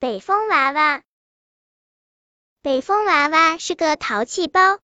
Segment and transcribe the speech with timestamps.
[0.00, 1.02] 北风娃娃。
[2.62, 4.78] 北风娃娃是个淘气包。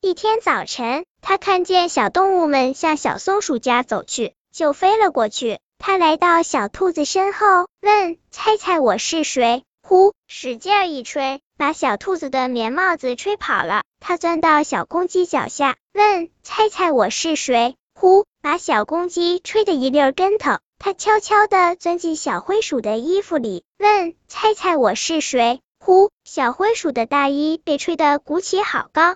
[0.00, 5.58] 一天早晨，他看见小动物们向小松鼠家走去，就飞了过去。
[5.78, 13.82] 他来到小兔子身后，问：“猜猜我是谁？”呼，使劲一吹，把小兔子的棉帽子吹跑了。
[13.98, 20.60] 他钻到小公鸡脚下，问：“猜猜我是谁？”呼，把小公鸡吹得一溜跟头。
[20.84, 29.14] 他悄悄地钻进小灰鼠的衣服里，问：“猜猜我是谁？”呼，小灰鼠的大衣被吹得鼓起好高。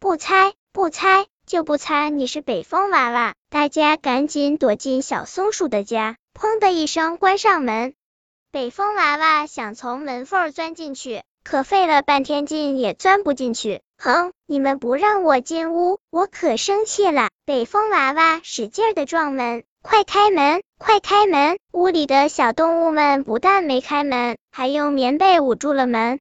[0.00, 3.34] 不猜，不猜，就不猜你是北风娃娃。
[3.50, 7.92] 大家赶紧躲进小松鼠的家，砰的一声关上门。
[8.50, 13.82] 北风娃娃想从门缝钻进去，可费了半天劲也钻不进去。
[13.98, 17.28] 哼，你们不让我进屋，我可生气了。
[17.46, 19.64] 北风娃娃使劲的撞门。
[19.82, 20.62] 快开门！
[20.78, 21.58] 快开门！
[21.72, 26.20] 屋里的小动物们不但没开门，还用棉被捂住了门。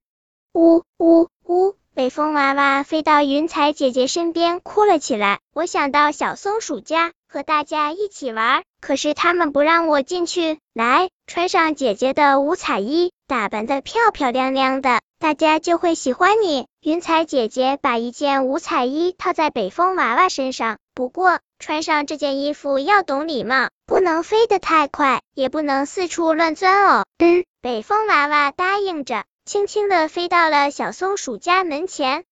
[0.53, 1.75] 呜呜呜！
[1.95, 5.39] 北风娃娃飞到云彩姐姐身边，哭了起来。
[5.53, 10.59] 我想到小松鼠家和大家一起玩，可是他们不让我进去。
[10.73, 16.67] 来，穿上姐姐的五彩衣，打扮的漂漂亮亮的，大家就会喜欢你。
[16.81, 21.39] 云彩姐姐把一件五彩衣套在北风娃娃身上，不过。
[21.59, 27.05] 穿上这件衣服要懂礼貌，不能飞得太快，也不能四处乱钻哦。
[27.19, 32.25] 嗯，北风娃娃答应着，轻轻的飞到了小松鼠家门前。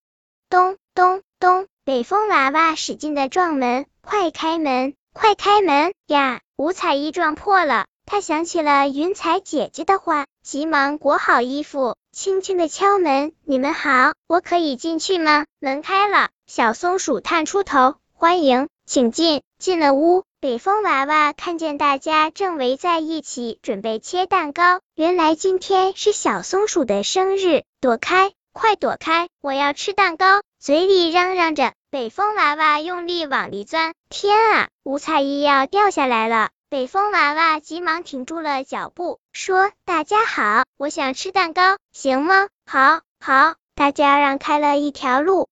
[0.49, 6.41] 咚咚咚，北风娃娃使劲的撞门，快开门，快开门呀！
[6.57, 13.31] 五彩衣撞破了，他想起了云彩姐姐的话，急忙裹好衣服，轻轻的敲门。
[13.45, 15.45] 你们好，我可以进去吗？
[15.59, 18.67] 门开了，小松鼠探出头，欢迎。
[18.85, 19.41] 请进。
[19.57, 24.81] 进了屋，北风娃娃看见大家正围在一起准备切蛋糕。
[24.95, 29.29] 原来今天是小松鼠的生日，躲开，快躲开！
[29.41, 30.41] 我要吃蛋糕。
[30.59, 33.93] 嘴里嚷嚷着，北风娃娃用力往里钻。
[34.09, 36.49] 天啊，五彩衣要掉下来了！
[36.71, 45.49] 北风娃娃急忙停住了脚步，说：“大家好，我想吃蛋糕，行吗？”“好，好。”大家让开了一条路。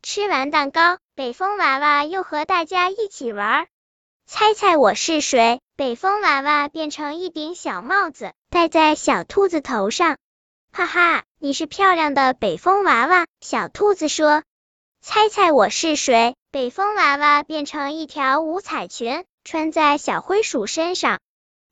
[0.00, 0.98] 吃完蛋糕。
[1.16, 3.66] 北风娃娃又和大家一起玩，
[4.28, 5.58] 猜猜我是谁？
[5.74, 10.18] 北风娃娃变成一顶小帽子，戴在小兔子头上。
[10.70, 13.26] 哈哈，你是漂亮的北风娃娃。
[13.40, 14.44] 小兔子说。
[15.02, 16.36] 猜猜我是谁？
[16.52, 21.18] 北风娃娃变成一条五彩裙，穿在小灰鼠身上。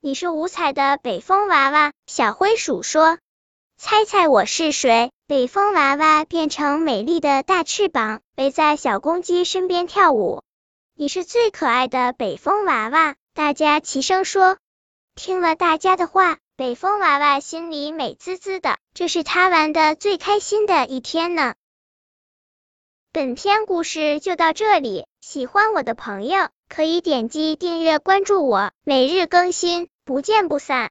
[0.00, 1.92] 你是五彩的北风娃娃。
[2.06, 3.18] 小灰鼠说。
[3.76, 5.12] 猜猜我是谁？
[5.28, 10.42] 北风娃娃变成美丽的大翅膀，围在小公鸡身边跳舞。
[10.94, 14.58] 你是最可爱的北风娃娃，大家齐声说。
[15.14, 21.54] 听了大家的话，北风娃娃心里美滋滋的，这是他玩的最开心的一天呢。
[23.12, 30.86] 本篇故事就到这里，喜欢我的朋友可以点击订阅关注我，每日更新，不见不散。